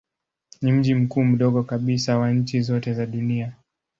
[0.61, 3.53] Ni mji mkuu mdogo kabisa wa nchi zote za dunia.